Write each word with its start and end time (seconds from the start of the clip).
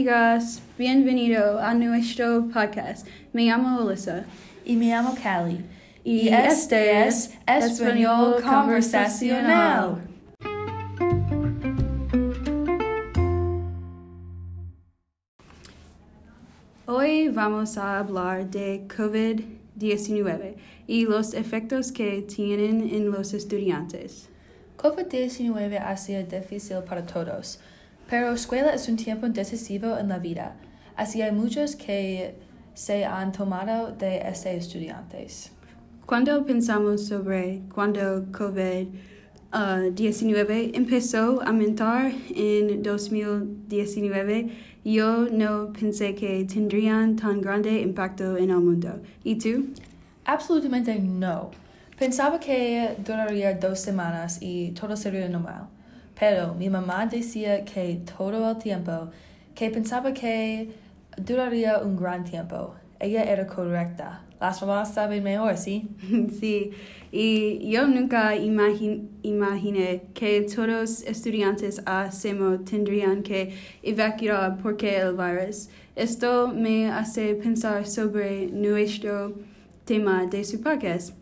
amigas, 0.00 0.62
bienvenido 0.78 1.58
a 1.58 1.74
nuestro 1.74 2.48
podcast. 2.48 3.06
Me 3.34 3.44
llamo 3.44 3.80
Alyssa. 3.80 4.24
Y 4.64 4.74
me 4.74 4.86
llamo 4.86 5.14
Cali. 5.22 5.62
Y 6.02 6.30
este 6.30 7.06
es 7.06 7.34
Español 7.46 8.36
Conversacional. 8.42 9.98
Hoy 16.86 17.28
vamos 17.28 17.76
a 17.76 17.98
hablar 17.98 18.48
de 18.48 18.88
COVID-19 18.88 20.54
y 20.86 21.04
los 21.04 21.34
efectos 21.34 21.92
que 21.92 22.22
tienen 22.22 22.88
en 22.88 23.10
los 23.10 23.34
estudiantes. 23.34 24.30
COVID-19 24.78 25.78
ha 25.78 25.94
sido 25.98 26.22
difícil 26.22 26.78
para 26.88 27.04
todos, 27.04 27.60
pero 28.10 28.32
escuela 28.32 28.74
es 28.74 28.88
un 28.88 28.96
tiempo 28.96 29.28
decisivo 29.28 29.96
en 29.96 30.08
la 30.08 30.18
vida, 30.18 30.56
así 30.96 31.22
hay 31.22 31.30
muchos 31.30 31.76
que 31.76 32.34
se 32.74 33.04
han 33.04 33.30
tomado 33.30 33.92
de 33.92 34.28
este 34.28 34.56
estudiantes. 34.56 35.52
Cuando 36.06 36.44
pensamos 36.44 37.06
sobre 37.06 37.62
cuando 37.72 38.26
COVID-19 38.32 40.72
empezó 40.74 41.40
a 41.40 41.46
aumentar 41.46 42.10
en 42.34 42.82
2019, 42.82 44.50
yo 44.84 45.28
no 45.30 45.72
pensé 45.72 46.16
que 46.16 46.44
tendrían 46.46 47.14
tan 47.14 47.40
grande 47.40 47.80
impacto 47.80 48.36
en 48.36 48.50
el 48.50 48.58
mundo. 48.58 49.00
¿Y 49.22 49.36
tú? 49.36 49.66
Absolutamente 50.24 50.98
no. 50.98 51.52
Pensaba 51.96 52.40
que 52.40 52.96
duraría 53.04 53.54
dos 53.54 53.78
semanas 53.78 54.38
y 54.40 54.72
todo 54.72 54.96
sería 54.96 55.28
normal. 55.28 55.68
Pero 56.20 56.54
mi 56.54 56.68
mamá 56.68 57.06
decía 57.06 57.64
que 57.64 58.02
todo 58.04 58.50
el 58.50 58.58
tiempo, 58.58 59.08
que 59.54 59.70
pensaba 59.70 60.12
que 60.12 60.68
duraría 61.16 61.78
un 61.78 61.96
gran 61.96 62.24
tiempo. 62.24 62.74
Ella 62.98 63.24
era 63.24 63.46
correcta. 63.46 64.22
Las 64.38 64.60
mamás 64.60 64.92
saben 64.92 65.24
mejor, 65.24 65.56
¿sí? 65.56 65.88
Sí, 66.38 66.72
y 67.10 67.70
yo 67.70 67.86
nunca 67.86 68.36
imagin 68.36 69.08
imaginé 69.22 70.02
que 70.12 70.42
todos 70.42 71.02
estudiantes 71.04 71.80
a 71.86 72.12
SEMO 72.12 72.60
tendrían 72.60 73.22
que 73.22 73.54
evacuar 73.82 74.58
porque 74.62 74.98
el 74.98 75.14
virus. 75.14 75.70
Esto 75.96 76.48
me 76.48 76.90
hace 76.90 77.34
pensar 77.34 77.86
sobre 77.86 78.46
nuestro 78.48 79.34
tema 79.86 80.26
de 80.26 80.44
su 80.44 80.60
podcast. 80.60 81.14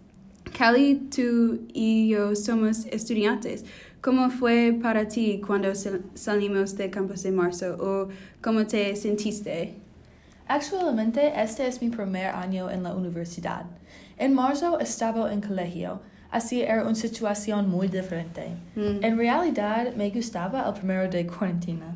Cali, 0.57 0.97
tú 1.15 1.61
y 1.73 2.09
yo 2.09 2.35
somos 2.35 2.87
estudiantes. 2.87 3.65
¿Cómo 4.01 4.31
fue 4.31 4.79
para 4.81 5.09
ti 5.09 5.43
cuando 5.45 5.73
salimos 6.15 6.77
de 6.77 6.89
campus 6.89 7.25
de 7.25 7.33
marzo 7.33 7.77
o 7.81 8.09
cómo 8.41 8.65
te 8.65 8.95
sentiste? 8.95 9.75
Actualmente, 10.47 11.33
este 11.35 11.67
es 11.67 11.83
mi 11.83 11.91
primer 11.91 12.27
año 12.27 12.71
en 12.71 12.85
la 12.85 12.95
universidad. 12.95 13.67
En 14.17 14.35
marzo 14.35 14.79
estaba 14.79 15.33
en 15.33 15.41
colegio, 15.41 16.01
así 16.31 16.63
era 16.63 16.85
una 16.85 16.95
situación 16.95 17.69
muy 17.69 17.89
diferente. 17.89 18.57
Mm. 18.77 19.03
En 19.05 19.19
realidad, 19.19 19.93
me 19.97 20.11
gustaba 20.11 20.67
el 20.69 20.75
primero 20.75 21.09
de 21.09 21.27
cuarentena. 21.27 21.95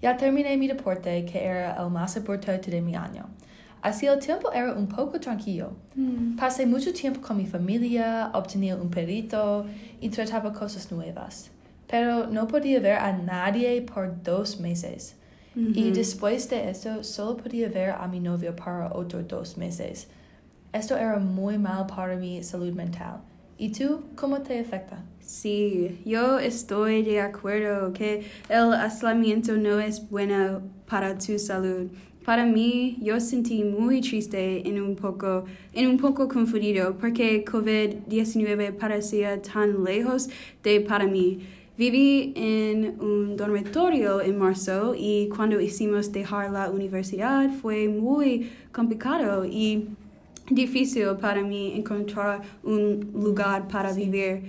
Ya 0.00 0.16
terminé 0.16 0.56
mi 0.56 0.68
deporte, 0.68 1.24
que 1.26 1.44
era 1.44 1.76
el 1.80 1.90
más 1.90 2.16
importante 2.16 2.70
de 2.70 2.80
mi 2.80 2.96
año. 2.96 3.26
Así 3.82 4.06
el 4.06 4.20
tiempo 4.20 4.52
era 4.52 4.72
un 4.74 4.86
poco 4.86 5.18
tranquilo. 5.18 5.72
Mm. 5.96 6.36
Pasé 6.36 6.66
mucho 6.66 6.92
tiempo 6.92 7.20
con 7.20 7.36
mi 7.36 7.46
familia, 7.46 8.30
obtenía 8.32 8.76
un 8.76 8.88
perrito 8.88 9.66
y 10.00 10.08
trataba 10.08 10.52
cosas 10.52 10.90
nuevas. 10.92 11.50
Pero 11.88 12.28
no 12.28 12.46
podía 12.46 12.80
ver 12.80 12.96
a 12.96 13.12
nadie 13.12 13.82
por 13.82 14.22
dos 14.22 14.60
meses. 14.60 15.16
Y 15.54 15.90
después 15.90 16.48
de 16.48 16.70
esto, 16.70 17.04
solo 17.04 17.36
podía 17.36 17.68
ver 17.68 17.90
a 17.90 18.08
mi 18.08 18.20
novio 18.20 18.56
para 18.56 18.90
otros 18.94 19.28
dos 19.28 19.58
meses. 19.58 20.08
Esto 20.72 20.96
era 20.96 21.18
muy 21.18 21.58
mal 21.58 21.86
para 21.86 22.16
mi 22.16 22.42
salud 22.42 22.72
mental. 22.72 23.20
¿Y 23.58 23.70
tú, 23.70 24.02
cómo 24.16 24.40
te 24.40 24.58
afecta? 24.58 25.04
Sí, 25.20 26.00
yo 26.06 26.38
estoy 26.38 27.02
de 27.02 27.20
acuerdo 27.20 27.92
que 27.92 28.26
el 28.48 28.72
aislamiento 28.72 29.52
no 29.52 29.78
es 29.78 30.08
bueno 30.08 30.62
para 30.86 31.18
tu 31.18 31.38
salud. 31.38 31.90
Para 32.24 32.46
mí, 32.46 32.98
yo 33.00 33.18
sentí 33.18 33.64
muy 33.64 34.00
triste 34.00 34.68
en 34.68 34.80
un 34.80 34.94
poco, 34.94 35.44
en 35.72 35.88
un 35.88 35.98
poco 35.98 36.28
confundido 36.28 36.96
porque 36.96 37.44
COVID-19 37.44 38.76
parecía 38.76 39.42
tan 39.42 39.82
lejos 39.82 40.28
de 40.62 40.80
para 40.80 41.06
mí. 41.06 41.40
Viví 41.76 42.32
en 42.36 43.00
un 43.00 43.36
dormitorio 43.36 44.20
en 44.20 44.38
marzo 44.38 44.94
y 44.96 45.28
cuando 45.34 45.60
hicimos 45.60 46.12
dejar 46.12 46.52
la 46.52 46.70
universidad 46.70 47.50
fue 47.60 47.88
muy 47.88 48.50
complicado 48.70 49.44
y 49.44 49.88
difícil 50.48 51.16
para 51.20 51.42
mí 51.42 51.72
encontrar 51.74 52.42
un 52.62 53.10
lugar 53.14 53.66
para 53.66 53.92
vivir. 53.92 54.42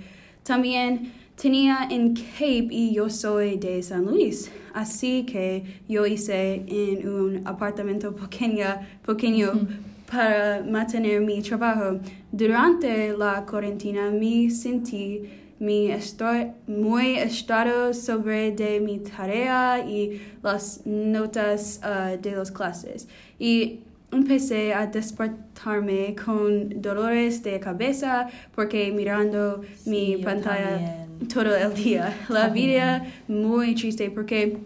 También 0.44 1.12
tenía 1.36 1.88
en 1.90 2.14
Cape 2.14 2.68
y 2.70 2.94
yo 2.94 3.10
soy 3.10 3.56
de 3.58 3.82
San 3.82 4.04
Luis, 4.06 4.50
así 4.72 5.24
que 5.26 5.82
yo 5.88 6.06
hice 6.06 6.64
en 6.68 7.08
un 7.08 7.46
apartamento 7.46 8.14
pequeño, 8.14 8.66
pequeño 9.04 9.66
para 10.10 10.62
mantener 10.62 11.20
mi 11.20 11.42
trabajo. 11.42 12.00
Durante 12.32 13.16
la 13.16 13.44
cuarentena 13.46 14.10
me 14.10 14.50
sentí 14.50 15.22
mi 15.58 15.90
muy 16.66 17.16
estado 17.16 17.94
sobre 17.94 18.52
de 18.52 18.80
mi 18.80 18.98
tarea 19.00 19.84
y 19.86 20.20
las 20.42 20.82
notas 20.84 21.80
ah, 21.82 22.16
de 22.20 22.32
las 22.32 22.50
clases. 22.50 23.08
Y 23.38 23.80
empecé 24.12 24.74
a 24.74 24.86
despertarme 24.86 26.14
con 26.14 26.80
dolores 26.80 27.42
de 27.42 27.58
cabeza 27.60 28.28
porque 28.54 28.92
mirando 28.92 29.62
mi 29.84 30.16
Sí, 30.16 30.22
pantalla. 30.22 31.03
Todo 31.32 31.54
el 31.56 31.74
día. 31.74 32.14
La 32.28 32.48
vida 32.48 33.04
muy 33.28 33.74
triste 33.74 34.10
porque, 34.10 34.58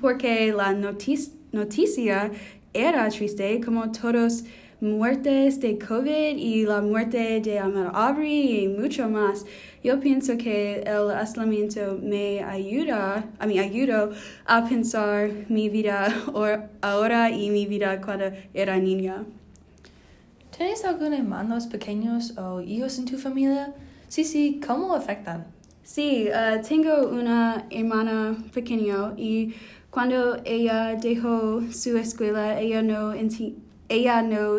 porque 0.00 0.52
la 0.52 0.72
noticia, 0.72 1.32
noticia 1.52 2.30
era 2.72 3.08
triste 3.08 3.60
como 3.64 3.90
todos 3.90 4.44
muertes 4.80 5.60
de 5.60 5.78
COVID 5.78 6.38
y 6.38 6.64
la 6.64 6.80
muerte 6.80 7.40
de 7.42 7.58
Amar 7.58 7.90
Aubrey 7.92 8.64
y 8.64 8.68
mucho 8.68 9.08
más. 9.10 9.44
Yo 9.84 10.00
pienso 10.00 10.36
que 10.38 10.80
el 10.80 11.10
aislamiento 11.10 11.98
me 12.02 12.42
ayuda, 12.42 13.24
a 13.38 13.46
mí 13.46 13.58
ayudó 13.58 14.10
a 14.46 14.64
pensar 14.66 15.30
mi 15.48 15.68
vida 15.68 16.08
or- 16.32 16.68
ahora 16.80 17.30
y 17.30 17.50
mi 17.50 17.66
vida 17.66 18.00
cuando 18.00 18.26
era 18.54 18.78
niña. 18.78 19.24
¿Tienes 20.56 20.84
algunos 20.84 21.18
hermanos 21.18 21.66
pequeños 21.66 22.36
o 22.38 22.60
hijos 22.60 22.98
en 22.98 23.04
tu 23.06 23.16
familia? 23.18 23.72
Sí, 24.08 24.24
sí, 24.24 24.60
¿cómo 24.66 24.94
afectan? 24.94 25.46
Sí, 25.92 26.28
uh, 26.30 26.62
tengo 26.62 27.08
una 27.08 27.66
hermana 27.68 28.36
pequeña 28.54 29.12
y 29.16 29.52
cuando 29.90 30.36
ella 30.44 30.94
dejó 30.94 31.62
su 31.72 31.96
escuela, 31.96 32.60
ella 32.60 32.80
no, 32.80 33.12
enti- 33.12 33.56
ella 33.88 34.22
no 34.22 34.58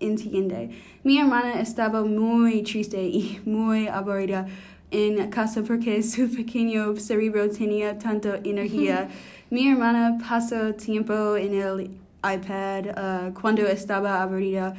entiende. 0.00 0.70
Mi 1.04 1.18
hermana 1.18 1.60
estaba 1.60 2.02
muy 2.02 2.64
triste 2.64 3.00
y 3.00 3.38
muy 3.44 3.86
aburrida 3.86 4.48
en 4.90 5.30
casa 5.30 5.62
porque 5.62 6.02
su 6.02 6.28
pequeño 6.28 6.96
cerebro 6.96 7.48
tenía 7.48 7.96
tanta 7.96 8.40
energía. 8.42 9.08
Mi 9.50 9.68
hermana 9.68 10.18
pasó 10.28 10.74
tiempo 10.74 11.36
en 11.36 11.54
el 11.54 11.90
iPad 12.24 12.86
uh, 13.30 13.40
cuando 13.40 13.62
estaba 13.68 14.20
aburrida. 14.20 14.74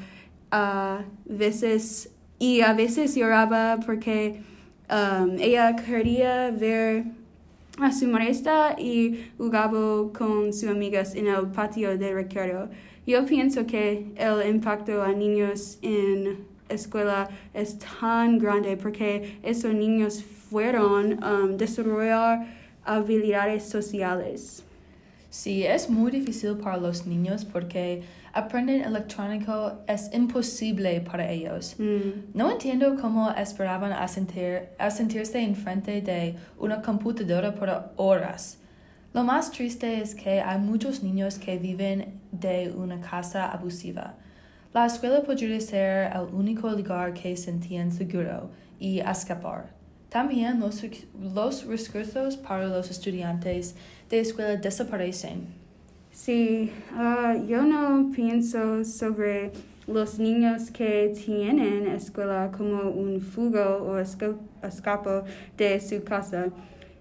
A 0.52 1.06
veces, 1.24 2.12
y 2.40 2.59
a 2.59 2.74
veces 2.74 3.16
lloraba 3.16 3.80
porque 3.86 4.42
um, 4.90 5.38
ella 5.40 5.76
quería 5.76 6.52
ver 6.52 7.06
a 7.80 7.92
su 7.92 8.07
maestra 8.07 8.75
y 8.78 9.31
jugaba 9.38 10.12
con 10.13 10.54
sus 10.54 10.69
amigas 10.69 11.16
en 11.16 11.28
el 11.28 11.48
patio 11.48 11.98
de 11.98 12.13
recreo. 12.13 12.69
Yo 13.06 13.25
pienso 13.25 13.66
que 13.66 14.12
el 14.16 14.48
impacto 14.48 15.02
a 15.02 15.12
niños 15.12 15.78
en 15.81 16.38
escuela 16.69 17.30
es 17.54 17.78
tan 17.80 18.40
grande 18.40 18.78
porque 18.78 19.40
esos 19.44 19.74
niños 19.74 20.24
fueron 20.50 21.24
um, 21.24 21.57
desarrollar 21.57 22.46
habilidades 22.86 23.63
sociales. 23.68 24.63
Sí, 25.33 25.65
es 25.65 25.89
muy 25.89 26.12
difícil 26.12 26.57
para 26.57 26.77
los 26.77 27.07
niños 27.07 27.44
porque 27.44 28.03
aprender 28.33 28.85
electrónico 28.85 29.80
es 29.88 30.13
imposible 30.13 31.01
para 31.01 31.27
ellos. 31.27 31.74
Mm. 31.80 32.35
No 32.35 32.51
entiendo 32.51 32.95
cómo 33.01 33.31
esperaban 33.31 33.94
a, 33.94 34.07
sentir, 34.07 34.69
a 34.77 34.91
sentirse 34.91 35.41
enfrente 35.41 36.01
de 36.01 36.35
una 36.59 36.83
computadora 36.83 37.56
por 37.56 37.68
horas. 37.95 38.59
Lo 39.12 39.24
más 39.24 39.50
triste 39.50 40.01
es 40.03 40.13
que 40.13 40.39
hay 40.39 40.59
muchos 40.59 41.01
niños 41.01 41.39
que 41.39 41.57
viven 41.57 42.21
de 42.31 42.71
una 42.71 43.01
casa 43.01 43.51
abusiva. 43.51 44.13
La 44.71 44.85
escuela 44.85 45.24
podría 45.24 45.59
ser 45.59 46.12
el 46.15 46.31
único 46.31 46.69
lugar 46.69 47.12
que 47.15 47.35
sentían 47.35 47.91
seguro 47.91 48.51
y 48.80 49.00
escapar. 49.00 49.74
También 50.13 50.60
los, 50.60 50.86
los 51.33 51.65
recursos 51.65 52.38
para 52.38 52.68
los 52.68 52.92
estudiantes 52.92 53.75
de 54.12 54.19
escuela 54.19 54.56
desaparecen. 54.57 55.48
Sí, 56.12 56.71
ah, 56.92 57.36
yo 57.48 57.63
no 57.63 58.12
pienso 58.15 58.86
sobre 58.86 59.51
los 59.88 60.19
niños 60.19 60.69
que 60.69 61.12
tienen 61.25 61.88
escuela 61.88 62.51
como 62.56 62.92
un 62.92 63.21
fugo 63.21 63.60
o 63.60 63.98
escapo 63.98 65.24
de 65.57 65.80
su 65.80 66.04
casa. 66.04 66.50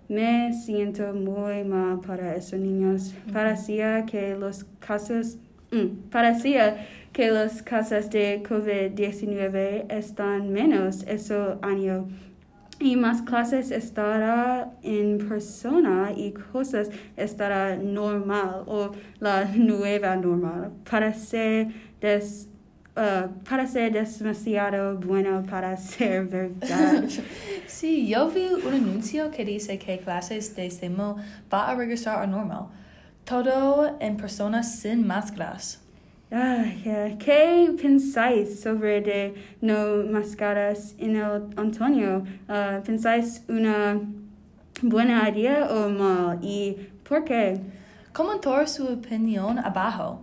Me 0.08 0.54
siento 0.54 1.12
muy 1.12 1.64
mal 1.64 2.00
para 2.00 2.34
esos 2.34 2.60
niños. 2.60 3.12
Parecía 3.30 4.06
que 4.06 4.34
los 4.36 4.64
casos, 4.78 5.36
mm, 5.70 6.08
parecía 6.10 6.88
que 7.12 7.30
los 7.30 7.60
casos 7.60 8.08
de 8.08 8.42
COVID-19 8.42 9.92
están 9.92 10.50
menos 10.50 11.04
ese 11.06 11.36
año 11.60 12.08
y 12.82 12.96
más 12.96 13.22
clases 13.22 13.70
estará 13.70 14.72
en 14.82 15.18
persona 15.28 16.12
y 16.16 16.32
cosas 16.32 16.90
estará 17.16 17.76
normal 17.76 18.64
o 18.66 18.90
la 19.20 19.44
nueva 19.44 20.16
normal. 20.16 20.72
Parece, 20.90 21.68
des, 22.00 22.48
uh, 22.96 23.28
demasiado 24.18 24.98
bueno 24.98 25.44
para 25.48 25.76
ser 25.92 26.26
verdad. 26.26 27.04
Sí, 27.66 28.06
yo 28.08 28.28
vi 28.28 28.48
un 28.48 28.74
anuncio 28.74 29.30
que 29.30 29.44
dice 29.44 29.78
que 29.78 29.98
clases 29.98 30.54
de 30.56 30.70
SEMO 30.70 31.16
va 31.52 31.70
a 31.70 31.74
regresar 31.74 32.22
a 32.22 32.26
normal. 32.26 32.66
Todo 33.24 33.96
en 34.00 34.16
persona 34.16 34.62
sin 34.62 35.06
máscaras. 35.06 35.81
Ah, 36.34 36.64
yeah. 36.82 37.18
¿Qué 37.18 37.70
pensáis 37.76 38.60
sobre 38.60 39.02
de 39.02 39.34
no 39.60 40.02
máscaras 40.10 40.94
en 40.98 41.16
el 41.16 41.42
otoño? 41.58 42.24
Ah, 42.48 42.80
¿Pensáis 42.82 43.44
una 43.48 44.00
buena 44.80 45.28
idea 45.28 45.68
o 45.70 45.90
mal? 45.90 46.38
¿Y 46.40 46.88
por 47.06 47.24
qué? 47.24 47.60
Comentar 48.14 48.66
su 48.66 48.86
opinión 48.86 49.58
abajo. 49.58 50.22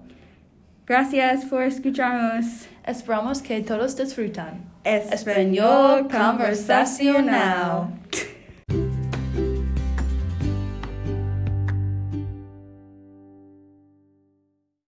Gracias 0.87 1.45
por 1.45 1.61
escucharnos. 1.61 2.65
Esperamos 2.83 3.43
que 3.43 3.61
todos 3.61 3.95
disfrutan. 3.95 4.63
Español 4.83 6.07
conversacional. 6.09 7.89